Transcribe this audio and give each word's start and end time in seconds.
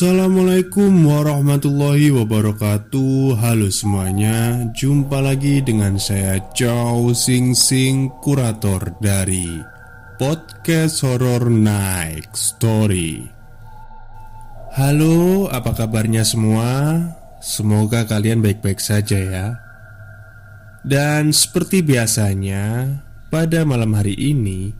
Assalamualaikum 0.00 1.12
warahmatullahi 1.12 2.08
wabarakatuh. 2.08 3.36
Halo 3.36 3.68
semuanya 3.68 4.64
Jumpa 4.72 5.20
lagi 5.20 5.60
dengan 5.60 6.00
saya 6.00 6.40
Chow 6.56 7.12
Sing 7.12 7.52
Sing 7.52 8.08
Kurator 8.24 8.96
dari 8.96 9.60
Podcast 10.16 11.04
Horror 11.04 11.52
Night 11.52 12.32
Story. 12.32 13.28
Halo 14.72 15.52
apa 15.52 15.76
kabarnya 15.76 16.24
semua? 16.24 16.96
Semoga 17.44 18.08
kalian 18.08 18.40
baik-baik 18.40 18.80
saja 18.80 19.20
ya. 19.20 19.46
Dan 20.80 21.28
seperti 21.28 21.84
biasanya 21.84 22.88
Pada 23.28 23.68
malam 23.68 23.92
hari 23.92 24.16
ini 24.16 24.72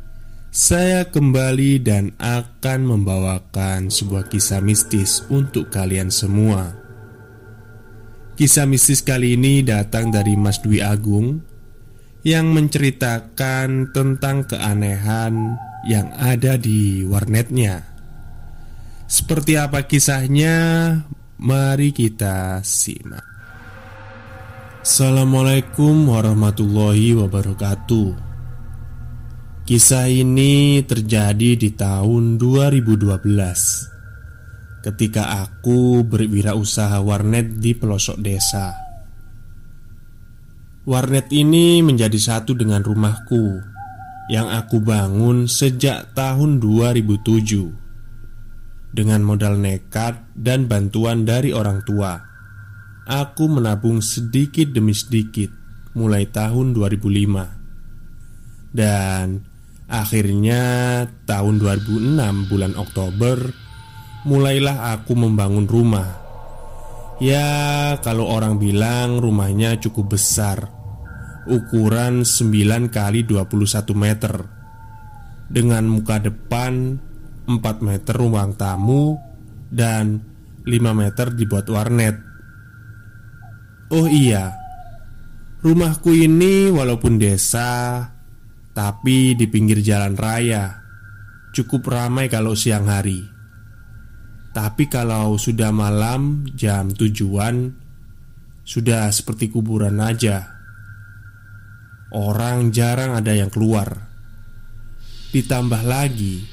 saya 0.50 1.06
kembali 1.06 1.78
dan 1.78 2.10
akan 2.18 2.82
membawakan 2.82 3.86
sebuah 3.86 4.26
kisah 4.26 4.58
mistis 4.58 5.22
untuk 5.30 5.70
kalian 5.70 6.10
semua. 6.10 6.74
Kisah 8.34 8.66
mistis 8.66 8.98
kali 8.98 9.38
ini 9.38 9.62
datang 9.62 10.10
dari 10.10 10.34
Mas 10.34 10.58
Dwi 10.58 10.82
Agung 10.82 11.38
yang 12.26 12.50
menceritakan 12.50 13.94
tentang 13.94 14.42
keanehan 14.50 15.54
yang 15.86 16.10
ada 16.18 16.58
di 16.58 17.06
warnetnya. 17.06 17.86
Seperti 19.06 19.54
apa 19.54 19.86
kisahnya? 19.86 20.56
Mari 21.40 21.94
kita 21.94 22.60
simak. 22.66 23.24
Assalamualaikum 24.82 26.10
warahmatullahi 26.10 27.16
wabarakatuh. 27.16 28.29
Kisah 29.70 30.10
ini 30.10 30.82
terjadi 30.82 31.54
di 31.54 31.70
tahun 31.70 32.42
2012 32.42 33.06
Ketika 34.82 35.46
aku 35.46 36.02
berwirausaha 36.02 36.98
warnet 36.98 37.62
di 37.62 37.78
pelosok 37.78 38.18
desa. 38.18 38.74
Warnet 40.90 41.30
ini 41.30 41.86
menjadi 41.86 42.18
satu 42.18 42.58
dengan 42.58 42.82
rumahku 42.82 43.62
Yang 44.26 44.58
aku 44.58 44.82
bangun 44.82 45.46
sejak 45.46 46.18
tahun 46.18 46.58
2007 46.58 48.90
Dengan 48.90 49.22
modal 49.22 49.54
nekat 49.54 50.34
dan 50.34 50.66
bantuan 50.66 51.22
dari 51.22 51.54
orang 51.54 51.86
tua. 51.86 52.18
Aku 53.06 53.46
menabung 53.46 54.02
sedikit 54.02 54.74
demi 54.74 54.98
sedikit 54.98 55.54
Mulai 55.94 56.26
tahun 56.26 56.74
2005 56.74 58.74
Dan 58.74 59.49
Akhirnya 59.90 60.62
tahun 61.26 61.58
2006 61.58 62.46
bulan 62.46 62.78
Oktober 62.78 63.50
Mulailah 64.20 64.92
aku 65.00 65.16
membangun 65.16 65.64
rumah. 65.64 66.20
Ya 67.24 67.96
kalau 68.04 68.28
orang 68.28 68.60
bilang 68.60 69.16
rumahnya 69.16 69.80
cukup 69.80 70.16
besar. 70.16 70.68
Ukuran 71.48 72.28
9 72.28 72.92
kali 72.92 73.24
21 73.24 73.96
meter. 73.96 74.44
Dengan 75.48 75.88
muka 75.88 76.20
depan 76.20 77.00
4 77.48 77.58
meter 77.82 78.14
ruang 78.14 78.54
tamu 78.54 79.18
Dan 79.66 80.20
5 80.68 80.68
meter 80.92 81.32
dibuat 81.32 81.66
warnet. 81.72 82.20
Oh 83.90 84.06
iya 84.06 84.54
Rumahku 85.64 86.14
ini 86.14 86.70
walaupun 86.70 87.18
desa 87.18 88.06
tapi 88.80 89.36
di 89.36 89.44
pinggir 89.44 89.84
jalan 89.84 90.16
raya 90.16 90.80
Cukup 91.52 91.84
ramai 91.92 92.32
kalau 92.32 92.56
siang 92.56 92.88
hari. 92.88 93.20
Tapi 94.56 94.88
kalau 94.88 95.36
sudah 95.36 95.68
malam 95.68 96.48
jam 96.56 96.88
tujuan 96.88 97.76
Sudah 98.64 99.12
seperti 99.12 99.52
kuburan 99.52 100.00
aja. 100.00 100.56
Orang 102.16 102.72
jarang 102.72 103.20
ada 103.20 103.36
yang 103.36 103.52
keluar. 103.52 104.08
Ditambah 105.28 105.84
lagi 105.84 106.48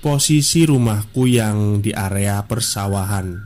Posisi 0.00 0.64
rumahku 0.64 1.28
yang 1.28 1.84
di 1.84 1.92
area 1.92 2.40
persawahan 2.48 3.36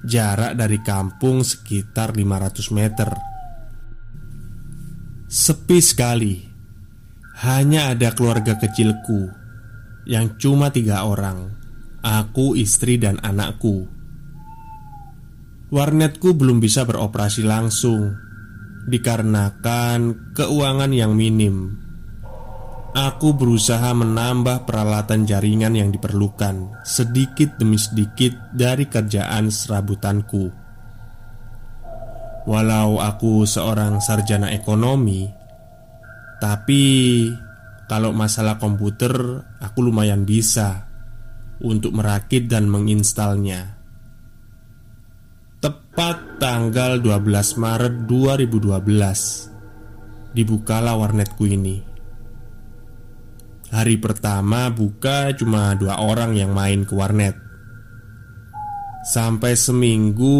Jarak 0.00 0.56
dari 0.56 0.80
kampung 0.80 1.44
sekitar 1.44 2.16
500 2.16 2.72
meter. 2.72 3.10
Sepi 5.28 5.78
sekali 5.84 6.47
hanya 7.38 7.94
ada 7.94 8.10
keluarga 8.18 8.58
kecilku 8.58 9.30
yang 10.10 10.34
cuma 10.42 10.74
tiga 10.74 11.06
orang: 11.06 11.54
aku, 12.02 12.58
istri, 12.58 12.98
dan 12.98 13.22
anakku. 13.22 13.86
Warnetku 15.70 16.34
belum 16.34 16.58
bisa 16.58 16.82
beroperasi 16.82 17.46
langsung 17.46 18.16
dikarenakan 18.90 20.32
keuangan 20.34 20.90
yang 20.90 21.14
minim. 21.14 21.78
Aku 22.96 23.36
berusaha 23.36 23.94
menambah 23.94 24.66
peralatan 24.66 25.28
jaringan 25.28 25.76
yang 25.78 25.94
diperlukan 25.94 26.82
sedikit 26.82 27.54
demi 27.60 27.78
sedikit 27.78 28.34
dari 28.50 28.90
kerjaan 28.90 29.52
serabutanku. 29.52 30.50
Walau 32.48 32.98
aku 32.98 33.44
seorang 33.44 34.00
sarjana 34.00 34.50
ekonomi, 34.56 35.37
tapi 36.38 36.82
kalau 37.90 38.14
masalah 38.14 38.62
komputer 38.62 39.14
aku 39.58 39.78
lumayan 39.82 40.22
bisa 40.22 40.86
untuk 41.58 41.98
merakit 41.98 42.46
dan 42.46 42.70
menginstalnya. 42.70 43.74
Tepat 45.58 46.38
tanggal 46.38 47.02
12 47.02 47.58
Maret 47.58 47.94
2012 48.06 49.58
Dibukalah 50.38 50.94
warnetku 50.94 51.50
ini. 51.50 51.82
Hari 53.74 53.98
pertama 53.98 54.70
buka 54.70 55.34
cuma 55.34 55.74
dua 55.74 55.98
orang 55.98 56.38
yang 56.38 56.54
main 56.54 56.86
ke 56.86 56.94
warnet. 56.94 57.34
Sampai 59.02 59.58
seminggu 59.58 60.38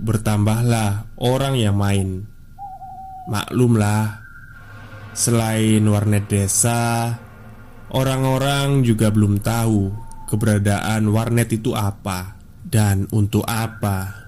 bertambahlah 0.00 1.12
orang 1.20 1.60
yang 1.60 1.76
main. 1.76 2.24
Maklumlah 3.28 4.23
Selain 5.14 5.78
warnet 5.86 6.26
desa, 6.26 7.14
orang-orang 7.94 8.82
juga 8.82 9.14
belum 9.14 9.38
tahu 9.38 9.94
keberadaan 10.26 11.06
warnet 11.14 11.54
itu 11.54 11.70
apa 11.70 12.34
dan 12.66 13.06
untuk 13.14 13.46
apa. 13.46 14.26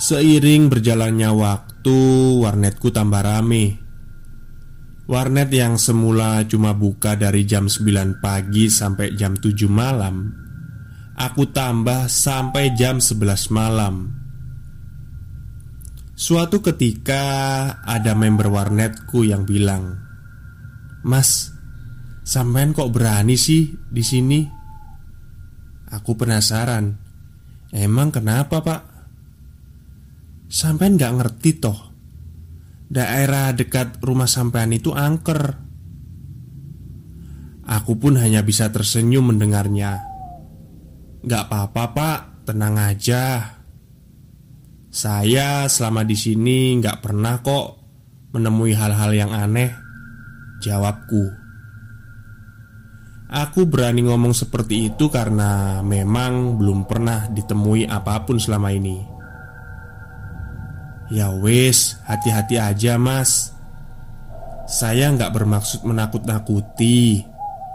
Seiring 0.00 0.72
berjalannya 0.72 1.28
waktu, 1.28 1.98
warnetku 2.40 2.88
tambah 2.88 3.20
rame. 3.20 3.84
Warnet 5.04 5.52
yang 5.52 5.76
semula 5.76 6.40
cuma 6.48 6.72
buka 6.72 7.12
dari 7.12 7.44
jam 7.44 7.68
9 7.68 8.24
pagi 8.24 8.72
sampai 8.72 9.12
jam 9.12 9.36
7 9.36 9.68
malam 9.68 10.32
Aku 11.14 11.46
tambah 11.52 12.10
sampai 12.10 12.74
jam 12.74 12.98
11 12.98 13.52
malam 13.54 14.23
Suatu 16.14 16.62
ketika 16.62 17.22
ada 17.82 18.14
member 18.14 18.46
warnetku 18.46 19.26
yang 19.26 19.42
bilang, 19.42 19.98
"Mas, 21.02 21.50
sampean 22.22 22.70
kok 22.70 22.94
berani 22.94 23.34
sih 23.34 23.74
di 23.90 24.02
sini?" 24.06 24.40
Aku 25.90 26.14
penasaran. 26.14 27.02
Emang 27.74 28.14
kenapa, 28.14 28.62
Pak? 28.62 28.94
Sampean 30.54 30.94
gak 30.94 31.18
ngerti 31.18 31.50
toh 31.58 31.78
Daerah 32.86 33.50
dekat 33.50 33.98
rumah 33.98 34.30
sampean 34.30 34.70
itu 34.70 34.94
angker 34.94 35.58
Aku 37.66 37.98
pun 37.98 38.20
hanya 38.20 38.46
bisa 38.46 38.70
tersenyum 38.70 39.34
mendengarnya 39.34 39.98
Gak 41.26 41.50
apa-apa 41.50 41.84
pak, 41.96 42.20
tenang 42.46 42.78
aja 42.78 43.50
saya 44.94 45.66
selama 45.66 46.06
di 46.06 46.14
sini 46.14 46.78
nggak 46.78 47.02
pernah 47.02 47.42
kok 47.42 47.82
menemui 48.30 48.78
hal-hal 48.78 49.10
yang 49.10 49.34
aneh. 49.34 49.74
Jawabku. 50.62 51.34
Aku 53.26 53.66
berani 53.66 54.06
ngomong 54.06 54.30
seperti 54.30 54.94
itu 54.94 55.10
karena 55.10 55.82
memang 55.82 56.54
belum 56.54 56.86
pernah 56.86 57.26
ditemui 57.26 57.90
apa 57.90 58.22
pun 58.22 58.38
selama 58.38 58.70
ini. 58.70 59.02
Ya 61.10 61.34
wes, 61.42 61.98
hati-hati 62.06 62.62
aja 62.62 62.94
mas. 62.94 63.50
Saya 64.70 65.10
nggak 65.10 65.34
bermaksud 65.34 65.82
menakut-nakuti, 65.82 67.26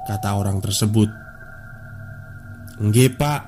kata 0.08 0.40
orang 0.40 0.64
tersebut. 0.64 1.12
Nggih 2.80 3.12
pak. 3.20 3.42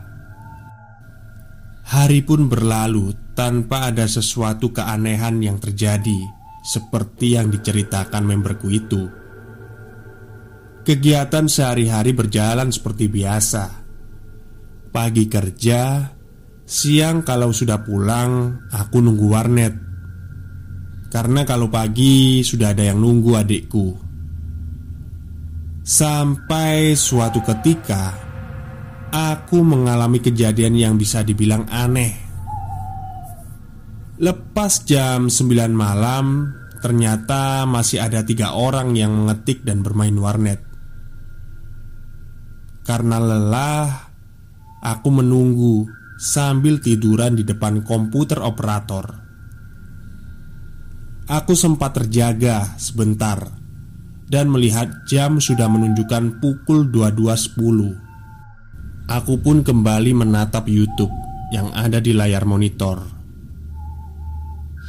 Hari 1.88 2.20
pun 2.28 2.52
berlalu 2.52 3.21
tanpa 3.34 3.90
ada 3.92 4.06
sesuatu 4.06 4.70
keanehan 4.76 5.40
yang 5.40 5.58
terjadi, 5.58 6.20
seperti 6.62 7.40
yang 7.40 7.50
diceritakan 7.50 8.24
memberku 8.24 8.68
itu. 8.70 9.10
Kegiatan 10.82 11.46
sehari-hari 11.46 12.12
berjalan 12.14 12.74
seperti 12.74 13.06
biasa. 13.06 13.82
pagi 14.92 15.32
kerja, 15.32 16.12
siang 16.68 17.24
kalau 17.24 17.56
sudah 17.56 17.80
pulang, 17.80 18.60
aku 18.76 19.00
nunggu 19.00 19.28
warnet. 19.32 19.74
Karena 21.08 21.48
kalau 21.48 21.72
pagi 21.72 22.44
sudah 22.44 22.76
ada 22.76 22.92
yang 22.92 23.00
nunggu 23.00 23.32
adikku. 23.40 23.88
Sampai 25.82 26.94
suatu 27.00 27.40
ketika, 27.40 28.14
aku 29.10 29.60
mengalami 29.66 30.22
kejadian 30.22 30.78
yang 30.78 30.94
bisa 30.96 31.26
dibilang 31.26 31.66
aneh. 31.72 32.21
Lepas 34.22 34.86
jam 34.86 35.34
9 35.34 35.74
malam, 35.74 36.54
ternyata 36.78 37.66
masih 37.66 38.06
ada 38.06 38.22
tiga 38.22 38.54
orang 38.54 38.94
yang 38.94 39.26
mengetik 39.26 39.66
dan 39.66 39.82
bermain 39.82 40.14
warnet. 40.14 40.62
Karena 42.86 43.18
lelah, 43.18 44.14
aku 44.78 45.10
menunggu 45.10 45.90
sambil 46.22 46.78
tiduran 46.78 47.34
di 47.34 47.42
depan 47.42 47.82
komputer 47.82 48.46
operator. 48.46 49.10
Aku 51.26 51.58
sempat 51.58 51.98
terjaga 51.98 52.78
sebentar 52.78 53.42
dan 54.30 54.54
melihat 54.54 55.02
jam 55.10 55.42
sudah 55.42 55.66
menunjukkan 55.66 56.38
pukul 56.38 56.94
22.10. 56.94 57.58
Aku 59.10 59.34
pun 59.42 59.66
kembali 59.66 60.14
menatap 60.14 60.70
YouTube 60.70 61.10
yang 61.50 61.74
ada 61.74 61.98
di 61.98 62.14
layar 62.14 62.46
monitor. 62.46 63.21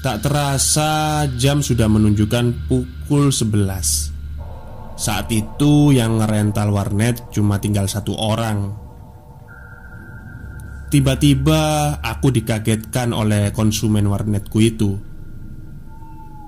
Tak 0.03 0.19
terasa 0.19 1.25
jam 1.39 1.63
sudah 1.63 1.87
menunjukkan 1.87 2.67
pukul 2.67 3.31
11 3.31 4.13
saat 5.03 5.35
itu 5.35 5.91
yang 5.91 6.23
ngerental 6.23 6.71
warnet 6.71 7.31
cuma 7.35 7.59
tinggal 7.59 7.91
satu 7.91 8.15
orang. 8.15 8.71
Tiba-tiba 10.95 11.97
aku 11.99 12.29
dikagetkan 12.29 13.17
oleh 13.17 13.51
konsumen 13.51 14.07
warnetku 14.07 14.61
itu. 14.61 14.95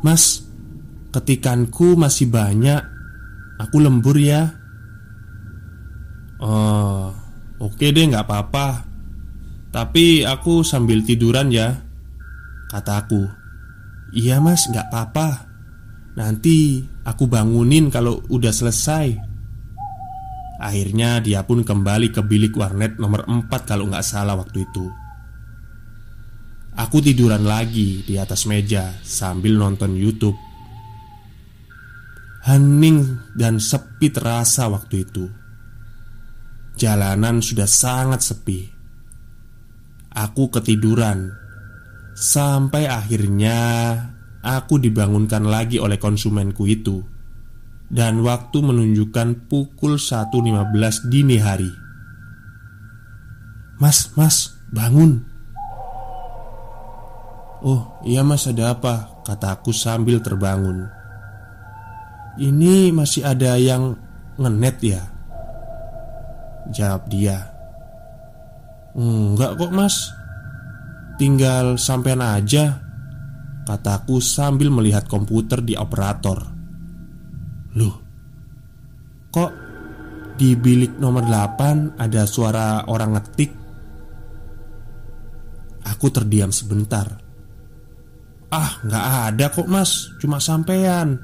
Mas, 0.05 0.45
ketikanku 1.11 1.97
masih 1.97 2.29
banyak. 2.29 2.79
Aku 3.59 3.81
lembur 3.81 4.21
ya. 4.21 4.55
Oh, 6.39 7.09
oke 7.59 7.87
deh 7.89 8.05
nggak 8.05 8.29
apa-apa. 8.29 8.85
Tapi 9.73 10.23
aku 10.23 10.63
sambil 10.63 11.03
tiduran 11.03 11.51
ya 11.51 11.75
Kataku 12.71 13.44
Iya 14.15 14.39
mas 14.39 14.71
nggak 14.71 14.95
apa-apa. 14.95 15.29
Nanti 16.15 16.87
aku 17.03 17.27
bangunin 17.27 17.91
kalau 17.91 18.23
udah 18.31 18.55
selesai. 18.55 19.35
Akhirnya 20.63 21.19
dia 21.19 21.43
pun 21.43 21.67
kembali 21.67 22.15
ke 22.15 22.23
bilik 22.23 22.55
warnet 22.55 23.03
nomor 23.03 23.27
4 23.27 23.51
kalau 23.67 23.91
nggak 23.91 24.07
salah 24.07 24.39
waktu 24.39 24.63
itu. 24.63 24.87
Aku 26.79 27.03
tiduran 27.03 27.43
lagi 27.43 28.07
di 28.07 28.15
atas 28.15 28.47
meja 28.47 28.95
sambil 29.03 29.59
nonton 29.59 29.99
Youtube. 29.99 30.39
Hening 32.47 33.31
dan 33.35 33.59
sepi 33.59 34.15
terasa 34.15 34.71
waktu 34.71 35.03
itu. 35.03 35.27
Jalanan 36.79 37.43
sudah 37.43 37.67
sangat 37.67 38.23
sepi. 38.23 38.63
Aku 40.15 40.51
ketiduran 40.51 41.44
Sampai 42.15 42.87
akhirnya 42.87 43.61
Aku 44.45 44.77
dibangunkan 44.77 45.49
lagi 45.49 45.81
oleh 45.81 45.97
konsumenku 45.97 46.69
itu. 46.69 47.01
Dan 47.89 48.21
waktu 48.21 48.61
menunjukkan 48.61 49.49
pukul 49.49 49.97
1.15 49.97 51.09
dini 51.09 51.41
hari. 51.41 51.73
Mas, 53.81 54.13
mas, 54.21 54.53
bangun. 54.69 55.25
Oh 57.65 57.97
iya 58.05 58.21
mas 58.21 58.45
ada 58.45 58.77
apa? 58.77 59.25
Kataku 59.25 59.73
sambil 59.73 60.21
terbangun. 60.21 60.85
Ini 62.37 62.93
masih 62.93 63.25
ada 63.25 63.57
yang 63.57 63.97
ngenet 64.37 64.77
ya? 64.85 65.03
Jawab 66.69 67.09
dia. 67.09 67.49
Enggak 68.93 69.57
kok 69.57 69.73
mas 69.73 70.13
Tinggal 71.15 71.79
sampean 71.79 72.21
aja 72.21 72.85
Kataku 73.65 74.21
sambil 74.21 74.69
melihat 74.69 75.09
komputer 75.09 75.65
di 75.65 75.73
operator. 75.73 76.37
Loh 77.81 77.97
Kok 79.33 79.53
di 80.35 80.55
bilik 80.55 81.01
nomor 81.01 81.27
8 81.27 81.99
ada 81.99 82.23
suara 82.29 82.87
orang 82.87 83.19
ngetik? 83.19 83.51
Aku 85.85 86.07
terdiam 86.15 86.55
sebentar. 86.55 87.07
Ah 88.55 88.79
nggak 88.87 89.07
ada 89.35 89.47
kok 89.51 89.67
mas. 89.67 90.15
Cuma 90.23 90.39
sampean. 90.39 91.19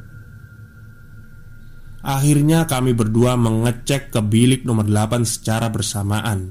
Akhirnya 2.01 2.65
kami 2.65 2.97
berdua 2.97 3.39
mengecek 3.39 4.11
ke 4.11 4.21
bilik 4.25 4.67
nomor 4.67 4.91
8 4.91 5.23
secara 5.23 5.71
bersamaan. 5.71 6.51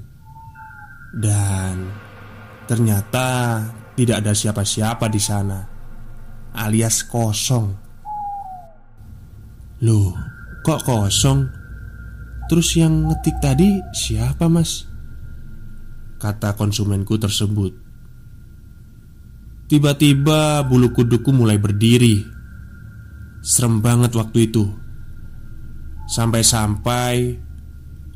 Dan 1.11 1.75
Ternyata 2.69 3.65
tidak 3.97 4.21
ada 4.21 4.37
siapa-siapa 4.37 5.09
di 5.09 5.17
sana 5.17 5.57
alias 6.53 7.01
kosong. 7.09 7.67
Loh, 9.81 10.13
kok 10.61 10.85
kosong? 10.85 11.49
Terus 12.45 12.77
yang 12.77 13.09
ngetik 13.09 13.41
tadi 13.41 13.81
siapa 13.89 14.45
mas? 14.45 14.85
Kata 16.19 16.51
konsumenku 16.51 17.15
tersebut 17.15 17.71
Tiba-tiba 19.71 20.67
bulu 20.67 20.91
kuduku 20.91 21.31
mulai 21.31 21.55
berdiri 21.55 22.27
Serem 23.39 23.79
banget 23.79 24.19
waktu 24.19 24.51
itu 24.51 24.67
Sampai-sampai 26.11 27.39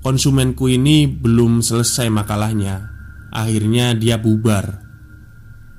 Konsumenku 0.04 0.68
ini 0.68 1.08
belum 1.08 1.64
selesai 1.64 2.12
makalahnya 2.12 2.93
Akhirnya 3.34 3.98
dia 3.98 4.22
bubar. 4.22 4.86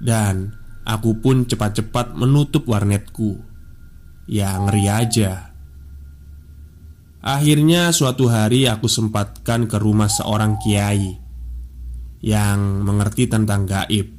Dan 0.02 0.64
Aku 0.84 1.16
pun 1.16 1.48
cepat-cepat 1.48 2.12
menutup 2.12 2.68
warnetku. 2.68 3.40
Ya 4.28 4.52
ngeri 4.60 4.84
aja. 4.88 5.56
Akhirnya 7.24 7.88
suatu 7.88 8.28
hari 8.28 8.68
aku 8.68 8.84
sempatkan 8.84 9.64
ke 9.64 9.80
rumah 9.80 10.12
seorang 10.12 10.60
kiai 10.60 11.16
Yang 12.20 12.60
mengerti 12.84 13.24
tentang 13.32 13.64
gaib. 13.64 14.12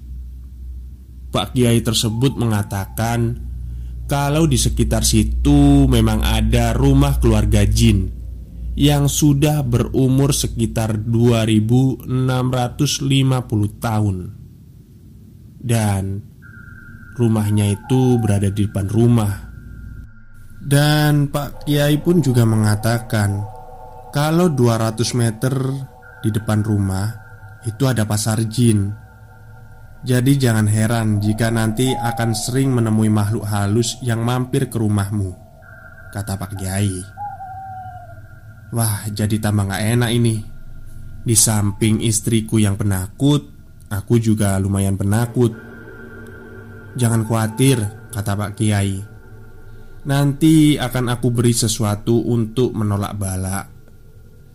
Pak 1.29 1.53
kiai 1.53 1.85
tersebut 1.85 2.33
mengatakan 2.33 3.37
Kalau 4.09 4.49
di 4.49 4.57
sekitar 4.57 5.05
situ 5.05 5.85
memang 5.85 6.25
ada 6.25 6.73
rumah 6.73 7.21
keluarga 7.21 7.61
jin 7.61 8.24
Yang 8.75 9.23
sudah 9.23 9.63
berumur 9.63 10.35
sekitar 10.35 10.99
2650 10.99 12.05
tahun. 13.79 14.17
Dan 15.65 16.35
Rumahnya 17.15 17.71
itu 17.71 18.19
berada 18.19 18.51
di 18.51 18.67
depan 18.67 18.91
rumah. 18.91 19.31
Dan 20.59 21.31
Pak 21.31 21.63
Kiai 21.63 21.95
pun 22.03 22.19
juga 22.19 22.43
mengatakan 22.43 23.39
Kalau 24.11 24.51
200 24.51 24.99
meter 25.15 25.53
di 26.19 26.33
depan 26.33 26.59
rumah 26.65 27.07
Itu 27.63 27.87
ada 27.87 28.03
pasar 28.03 28.43
jin. 28.49 28.91
Jadi 30.03 30.35
jangan 30.35 30.67
heran 30.67 31.23
jika 31.23 31.47
nanti 31.53 31.95
akan 31.95 32.35
sering 32.35 32.75
menemui 32.75 33.07
makhluk 33.07 33.47
halus 33.47 33.95
yang 34.03 34.19
mampir 34.21 34.67
ke 34.67 34.75
rumahmu 34.75 35.31
Kata 36.11 36.35
Pak 36.35 36.51
Kiai 36.59 37.14
Wah 38.75 39.07
jadi 39.07 39.39
tambah 39.39 39.71
gak 39.71 39.83
enak 39.95 40.11
ini 40.11 40.43
Di 41.23 41.35
samping 41.35 42.03
istriku 42.03 42.59
yang 42.59 42.75
penakut 42.75 43.47
Aku 43.87 44.19
juga 44.19 44.59
lumayan 44.59 44.99
penakut 44.99 45.55
Jangan 46.95 47.27
khawatir, 47.27 47.77
kata 48.15 48.39
Pak 48.39 48.51
Kiai. 48.55 49.03
Nanti 50.07 50.79
akan 50.79 51.11
aku 51.11 51.27
beri 51.27 51.51
sesuatu 51.51 52.23
untuk 52.23 52.71
menolak 52.71 53.19
bala. 53.19 53.67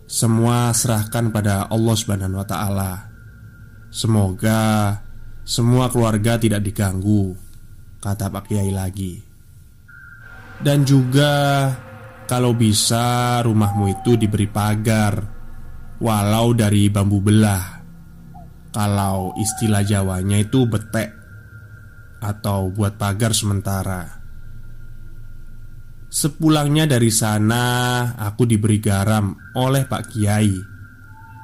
Semua 0.09 0.73
serahkan 0.73 1.29
pada 1.29 1.69
Allah 1.69 1.95
Subhanahu 1.95 2.41
wa 2.41 2.47
taala. 2.49 2.93
Semoga 3.93 4.97
semua 5.45 5.93
keluarga 5.93 6.41
tidak 6.41 6.65
diganggu, 6.65 7.37
kata 8.01 8.33
Pak 8.33 8.49
Kiai 8.49 8.73
lagi. 8.73 9.21
Dan 10.65 10.81
juga 10.81 11.69
kalau 12.31 12.55
bisa 12.55 13.43
rumahmu 13.43 13.91
itu 13.91 14.15
diberi 14.15 14.47
pagar 14.47 15.19
walau 15.99 16.55
dari 16.55 16.87
bambu 16.87 17.19
belah. 17.19 17.83
Kalau 18.71 19.35
istilah 19.35 19.83
Jawanya 19.83 20.39
itu 20.39 20.63
betek 20.63 21.11
atau 22.23 22.71
buat 22.71 22.95
pagar 22.95 23.35
sementara. 23.35 24.23
Sepulangnya 26.07 26.87
dari 26.87 27.11
sana, 27.11 27.63
aku 28.15 28.47
diberi 28.47 28.79
garam 28.79 29.35
oleh 29.59 29.83
Pak 29.83 30.03
Kiai. 30.15 30.55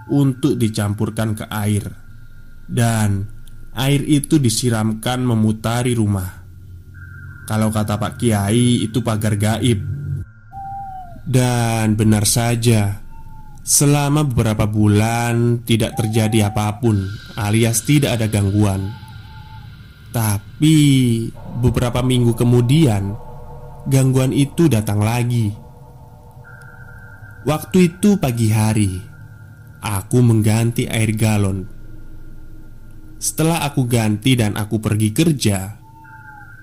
untuk 0.08 0.56
dicampurkan 0.56 1.36
ke 1.36 1.52
air, 1.52 1.84
dan 2.64 3.28
air 3.76 4.00
itu 4.08 4.40
disiramkan 4.40 5.20
memutari 5.20 5.92
rumah. 5.92 6.48
Kalau 7.44 7.68
kata 7.76 8.00
Pak 8.00 8.16
Kiai, 8.16 8.88
itu 8.88 9.04
pagar 9.04 9.36
gaib, 9.36 9.97
dan 11.28 12.00
benar 12.00 12.24
saja. 12.24 13.04
Selama 13.68 14.24
beberapa 14.24 14.64
bulan 14.64 15.60
tidak 15.68 16.00
terjadi 16.00 16.48
apa 16.48 16.80
pun, 16.80 17.04
alias 17.36 17.84
tidak 17.84 18.16
ada 18.16 18.32
gangguan. 18.32 18.96
Tapi 20.16 20.80
beberapa 21.60 22.00
minggu 22.00 22.32
kemudian, 22.32 23.12
gangguan 23.92 24.32
itu 24.32 24.72
datang 24.72 25.04
lagi. 25.04 25.52
Waktu 27.44 27.92
itu 27.92 28.16
pagi 28.16 28.48
hari, 28.56 29.04
aku 29.84 30.24
mengganti 30.24 30.88
air 30.88 31.12
galon. 31.12 31.68
Setelah 33.20 33.68
aku 33.68 33.84
ganti 33.84 34.40
dan 34.40 34.56
aku 34.56 34.80
pergi 34.80 35.12
kerja, 35.12 35.76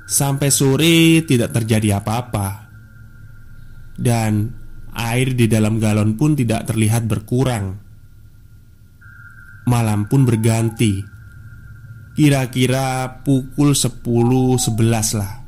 sampai 0.08 0.48
sore 0.48 1.20
tidak 1.28 1.52
terjadi 1.52 2.00
apa-apa, 2.00 2.63
dan 3.98 4.64
Air 4.94 5.34
di 5.34 5.50
dalam 5.50 5.82
galon 5.82 6.14
pun 6.14 6.38
tidak 6.38 6.70
terlihat 6.70 7.10
berkurang. 7.10 7.82
Malam 9.66 10.06
pun 10.06 10.22
berganti. 10.22 11.02
Kira-kira 12.14 13.18
pukul 13.26 13.74
10.11 13.74 15.18
lah. 15.18 15.42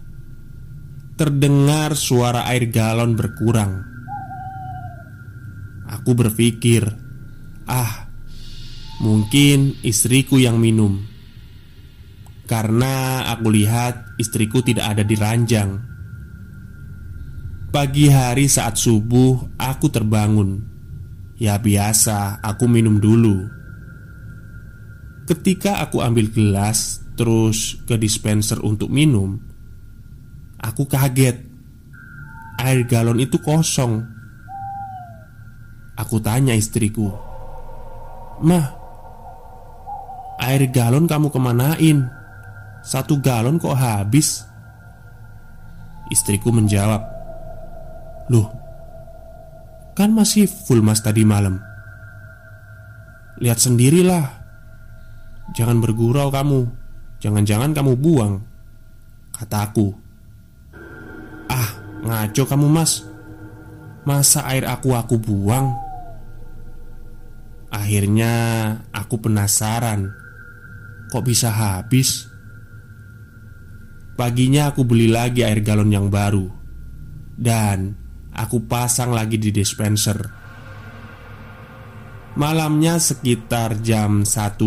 Terdengar 1.14 1.94
suara 1.94 2.50
air 2.50 2.66
galon 2.74 3.14
berkurang. 3.14 3.86
Aku 5.86 6.18
berpikir, 6.18 6.82
"Ah, 7.70 8.10
mungkin 8.98 9.78
istriku 9.86 10.42
yang 10.42 10.58
minum." 10.58 11.06
Karena 12.50 13.22
aku 13.30 13.46
lihat 13.46 14.18
istriku 14.18 14.58
tidak 14.66 14.98
ada 14.98 15.06
di 15.06 15.14
ranjang. 15.14 15.95
Pagi 17.76 18.08
hari 18.08 18.48
saat 18.48 18.80
subuh 18.80 19.52
aku 19.60 19.92
terbangun 19.92 20.64
Ya 21.36 21.60
biasa 21.60 22.40
aku 22.40 22.64
minum 22.64 22.96
dulu 22.96 23.52
Ketika 25.28 25.84
aku 25.84 26.00
ambil 26.00 26.32
gelas 26.32 27.04
Terus 27.20 27.76
ke 27.84 28.00
dispenser 28.00 28.64
untuk 28.64 28.88
minum 28.88 29.36
Aku 30.56 30.88
kaget 30.88 31.36
Air 32.56 32.88
galon 32.88 33.20
itu 33.20 33.36
kosong 33.44 34.08
Aku 36.00 36.16
tanya 36.24 36.56
istriku 36.56 37.12
Mah 38.40 38.72
Air 40.40 40.64
galon 40.72 41.04
kamu 41.04 41.28
kemanain? 41.28 42.08
Satu 42.80 43.20
galon 43.20 43.60
kok 43.60 43.76
habis? 43.76 44.48
Istriku 46.08 46.48
menjawab 46.48 47.15
Loh, 48.32 48.50
kan 49.94 50.10
masih 50.10 50.50
full 50.50 50.82
mas 50.82 51.02
tadi 51.02 51.22
malam. 51.22 51.62
Lihat 53.38 53.60
sendirilah. 53.60 54.26
Jangan 55.54 55.78
bergurau 55.78 56.32
kamu. 56.32 56.66
Jangan-jangan 57.22 57.72
kamu 57.72 57.96
buang 57.96 58.44
Kataku 59.36 59.92
Ah, 61.46 61.70
ngaco 62.02 62.42
kamu 62.48 62.66
mas. 62.66 63.04
Masa 64.02 64.42
air 64.50 64.66
aku 64.66 64.96
aku 64.96 65.20
buang? 65.20 65.76
Akhirnya 67.70 68.32
aku 68.90 69.20
penasaran. 69.22 70.10
Kok 71.12 71.22
bisa 71.22 71.54
habis? 71.54 72.26
Paginya 74.18 74.72
aku 74.72 74.82
beli 74.82 75.06
lagi 75.06 75.46
air 75.46 75.62
galon 75.62 75.92
yang 75.92 76.08
baru. 76.10 76.50
Dan 77.36 77.94
Aku 78.36 78.68
pasang 78.68 79.16
lagi 79.16 79.40
di 79.40 79.48
dispenser. 79.48 80.20
Malamnya 82.36 83.00
sekitar 83.00 83.80
jam 83.80 84.28
1.15 84.28 84.60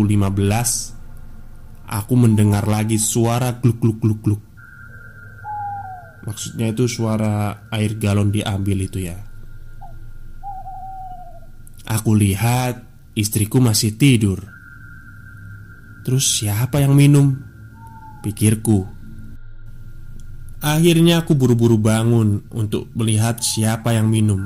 Aku 1.90 2.14
mendengar 2.18 2.66
lagi 2.66 2.98
suara 2.98 3.62
gluk 3.62 3.78
gluk 3.78 3.98
gluk 4.02 4.20
gluk. 4.26 4.42
Maksudnya 6.26 6.74
itu 6.74 6.90
suara 6.90 7.66
air 7.70 7.94
galon 7.94 8.34
diambil 8.34 8.90
itu 8.90 9.06
ya. 9.06 9.18
Aku 11.86 12.14
lihat 12.14 12.86
istriku 13.14 13.62
masih 13.62 13.94
tidur. 13.94 14.38
Terus 16.06 16.26
siapa 16.42 16.82
yang 16.82 16.94
minum? 16.98 17.38
Pikirku 18.22 18.99
Akhirnya 20.60 21.24
aku 21.24 21.32
buru-buru 21.32 21.80
bangun 21.80 22.44
untuk 22.52 22.92
melihat 22.92 23.40
siapa 23.40 23.96
yang 23.96 24.12
minum. 24.12 24.44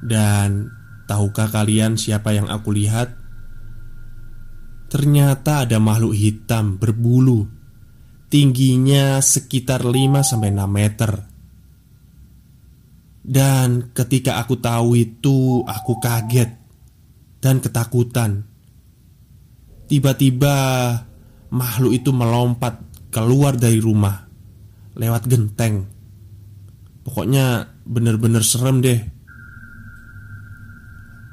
Dan 0.00 0.72
tahukah 1.04 1.52
kalian 1.52 2.00
siapa 2.00 2.32
yang 2.32 2.48
aku 2.48 2.72
lihat? 2.72 3.12
Ternyata 4.88 5.68
ada 5.68 5.76
makhluk 5.76 6.16
hitam 6.16 6.80
berbulu 6.80 7.44
Tingginya 8.34 9.22
sekitar 9.22 9.86
5-6 9.86 10.58
meter. 10.66 11.22
Dan 13.22 13.94
ketika 13.94 14.42
aku 14.42 14.58
tahu 14.58 14.98
itu 14.98 15.62
aku 15.62 16.02
kaget 16.02 16.50
Dan 17.38 17.62
ketakutan. 17.62 18.42
Tiba-tiba 19.86 20.56
makhluk 21.54 21.94
itu 21.94 22.10
melompat 22.10 22.82
keluar 23.14 23.54
dari 23.54 23.78
rumah 23.78 24.23
lewat 24.94 25.26
genteng. 25.26 25.90
Pokoknya 27.04 27.68
bener-bener 27.84 28.40
serem 28.40 28.80
deh. 28.80 29.00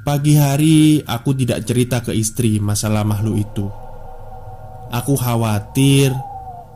Pagi 0.02 0.34
hari 0.34 1.00
aku 1.06 1.38
tidak 1.38 1.62
cerita 1.64 2.02
ke 2.02 2.12
istri 2.12 2.58
masalah 2.58 3.06
makhluk 3.06 3.38
itu. 3.38 3.66
Aku 4.92 5.16
khawatir 5.16 6.12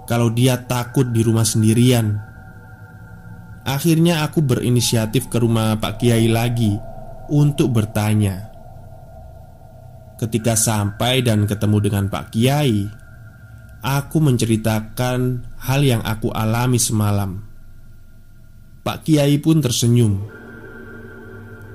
kalau 0.06 0.30
dia 0.32 0.62
takut 0.62 1.10
di 1.10 1.26
rumah 1.26 1.44
sendirian. 1.44 2.22
Akhirnya 3.66 4.22
aku 4.22 4.46
berinisiatif 4.46 5.28
ke 5.28 5.42
rumah 5.42 5.76
Pak 5.82 6.00
Kiai 6.00 6.30
lagi 6.30 6.78
untuk 7.34 7.74
bertanya. 7.74 8.54
Ketika 10.16 10.54
sampai 10.54 11.26
dan 11.26 11.50
ketemu 11.50 11.90
dengan 11.90 12.06
Pak 12.08 12.32
Kiai, 12.32 12.88
Aku 13.86 14.18
menceritakan 14.18 15.46
hal 15.62 15.86
yang 15.86 16.02
aku 16.02 16.34
alami 16.34 16.82
semalam. 16.82 17.38
Pak 18.82 19.06
Kiai 19.06 19.38
pun 19.38 19.62
tersenyum. 19.62 20.26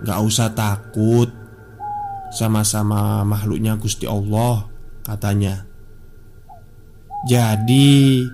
Gak 0.02 0.18
usah 0.18 0.50
takut, 0.50 1.30
sama-sama 2.34 3.22
makhluknya 3.22 3.78
Gusti 3.78 4.10
Allah, 4.10 4.66
katanya. 5.06 5.62
Jadi, 7.30 8.26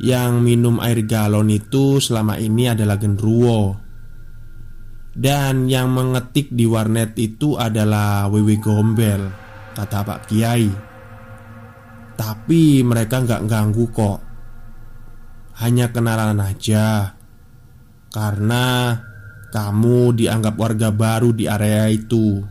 yang 0.00 0.40
minum 0.40 0.80
air 0.80 1.04
galon 1.04 1.52
itu 1.52 2.00
selama 2.00 2.40
ini 2.40 2.72
adalah 2.72 2.96
genruwo. 2.96 3.76
Dan 5.12 5.68
yang 5.68 5.92
mengetik 5.92 6.48
di 6.48 6.64
warnet 6.64 7.12
itu 7.20 7.60
adalah 7.60 8.30
Wewe 8.32 8.56
Gombel, 8.56 9.20
kata 9.76 10.00
Pak 10.00 10.32
Kiai. 10.32 10.87
Tapi 12.18 12.82
mereka 12.82 13.22
nggak 13.22 13.46
ganggu 13.46 13.86
kok. 13.94 14.18
Hanya 15.62 15.94
kenalan 15.94 16.42
aja. 16.42 17.14
Karena 18.10 18.98
kamu 19.54 20.18
dianggap 20.18 20.58
warga 20.58 20.90
baru 20.90 21.30
di 21.30 21.46
area 21.46 21.86
itu. 21.86 22.42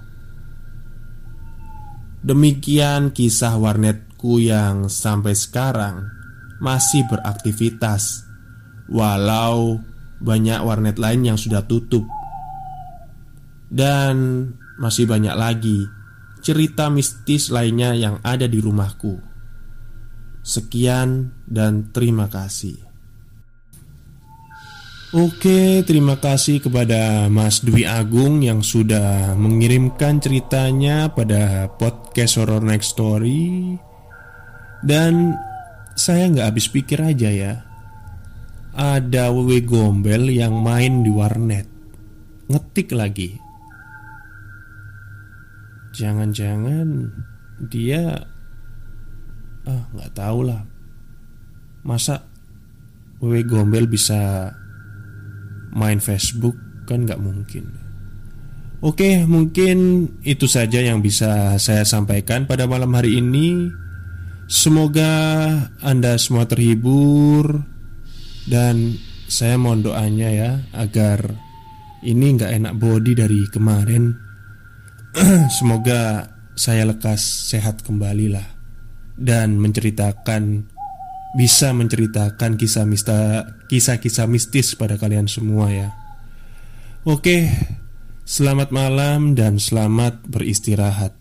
Demikian 2.23 3.11
kisah 3.11 3.59
warnetku 3.59 4.39
yang 4.39 4.87
sampai 4.87 5.35
sekarang 5.35 6.07
masih 6.63 7.03
beraktivitas. 7.11 8.23
Walau 8.87 9.83
banyak 10.23 10.63
warnet 10.63 10.95
lain 10.95 11.35
yang 11.35 11.37
sudah 11.37 11.67
tutup. 11.67 12.07
Dan 13.67 14.47
masih 14.79 15.03
banyak 15.03 15.35
lagi 15.35 15.83
cerita 16.39 16.87
mistis 16.87 17.51
lainnya 17.51 17.91
yang 17.91 18.23
ada 18.23 18.47
di 18.47 18.63
rumahku 18.63 19.26
Sekian 20.47 21.35
dan 21.43 21.91
terima 21.91 22.31
kasih. 22.31 22.79
Oke, 25.11 25.83
terima 25.83 26.15
kasih 26.15 26.63
kepada 26.63 27.27
Mas 27.27 27.59
Dwi 27.59 27.83
Agung 27.83 28.39
yang 28.39 28.63
sudah 28.63 29.35
mengirimkan 29.35 30.23
ceritanya 30.23 31.11
pada 31.11 31.67
podcast 31.75 32.39
Horror 32.39 32.63
Next 32.63 32.95
Story. 32.95 33.75
Dan 34.87 35.35
saya 35.99 36.31
nggak 36.31 36.47
habis 36.47 36.71
pikir 36.71 37.03
aja 37.03 37.27
ya, 37.27 37.53
ada 38.71 39.35
wewe 39.35 39.59
gombel 39.67 40.31
yang 40.31 40.63
main 40.63 41.03
di 41.03 41.11
warnet, 41.11 41.67
ngetik 42.47 42.95
lagi. 42.95 43.35
Jangan-jangan 45.91 46.87
dia 47.67 48.21
ah 49.67 49.83
nggak 49.91 50.11
tahu 50.15 50.47
lah. 50.47 50.63
Masa 51.83 52.23
Wewe 53.19 53.43
Gombel 53.43 53.91
bisa 53.91 54.51
main 55.75 55.99
Facebook 55.99 56.55
kan 56.87 57.03
nggak 57.03 57.19
mungkin. 57.19 57.65
Oke, 58.77 59.25
mungkin 59.25 60.05
itu 60.21 60.45
saja 60.45 60.79
yang 60.79 61.01
bisa 61.01 61.57
saya 61.57 61.81
sampaikan 61.81 62.45
pada 62.45 62.69
malam 62.69 62.93
hari 62.93 63.17
ini. 63.17 63.73
Semoga 64.47 65.11
Anda 65.83 66.15
semua 66.15 66.47
terhibur 66.47 67.67
dan 68.47 68.95
saya 69.27 69.59
mohon 69.59 69.83
doanya 69.83 70.29
ya 70.31 70.51
agar 70.71 71.35
ini 72.05 72.37
nggak 72.37 72.53
enak 72.53 72.73
body 72.79 73.11
dari 73.17 73.41
kemarin. 73.49 74.15
Semoga 75.57 76.31
saya 76.53 76.85
lekas 76.85 77.49
sehat 77.49 77.81
kembali 77.81 78.29
lah 78.29 78.56
dan 79.17 79.57
menceritakan 79.57 80.69
bisa 81.33 81.73
menceritakan 81.73 82.55
kisah 82.55 82.85
mista 82.85 83.49
kisah-kisah 83.67 84.29
mistis 84.29 84.77
pada 84.77 84.95
kalian 85.01 85.25
semua 85.25 85.73
ya. 85.73 85.89
Oke, 87.01 87.49
selamat 88.23 88.69
malam 88.69 89.33
dan 89.33 89.57
selamat 89.57 90.21
beristirahat. 90.29 91.16